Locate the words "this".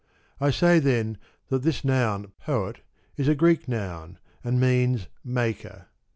1.61-1.85